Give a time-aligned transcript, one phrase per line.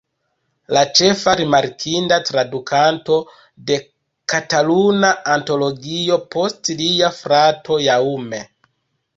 [0.75, 3.17] La ĉefa rimarkinda tradukanto
[3.69, 3.77] de
[4.33, 8.43] Kataluna Antologio post lia frato Jaume.